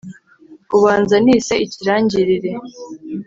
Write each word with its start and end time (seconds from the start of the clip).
ubanza 0.75 1.15
nise 1.25 1.53
ikirangirire 1.65 2.49